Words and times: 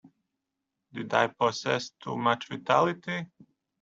Did 0.93 1.13
I 1.13 1.27
possess 1.27 1.91
too 2.01 2.17
much 2.17 2.47
vitality. 2.49 3.27